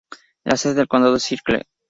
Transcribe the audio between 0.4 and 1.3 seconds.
La sede del condado es